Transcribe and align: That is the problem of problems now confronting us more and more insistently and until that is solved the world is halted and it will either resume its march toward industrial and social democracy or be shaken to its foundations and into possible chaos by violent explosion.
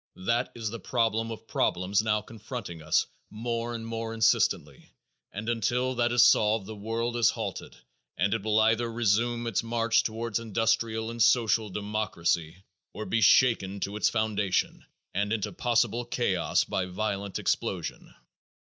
That 0.25 0.51
is 0.55 0.71
the 0.71 0.79
problem 0.79 1.29
of 1.29 1.45
problems 1.45 2.01
now 2.01 2.21
confronting 2.21 2.81
us 2.81 3.05
more 3.29 3.75
and 3.75 3.85
more 3.85 4.15
insistently 4.15 4.89
and 5.31 5.47
until 5.47 5.93
that 5.93 6.11
is 6.11 6.23
solved 6.23 6.65
the 6.65 6.75
world 6.75 7.15
is 7.15 7.29
halted 7.29 7.75
and 8.17 8.33
it 8.33 8.41
will 8.41 8.59
either 8.61 8.91
resume 8.91 9.45
its 9.45 9.61
march 9.61 10.01
toward 10.01 10.39
industrial 10.39 11.11
and 11.11 11.21
social 11.21 11.69
democracy 11.69 12.63
or 12.95 13.05
be 13.05 13.21
shaken 13.21 13.79
to 13.81 13.95
its 13.95 14.09
foundations 14.09 14.85
and 15.13 15.31
into 15.31 15.51
possible 15.53 16.03
chaos 16.03 16.63
by 16.63 16.87
violent 16.87 17.37
explosion. 17.37 18.11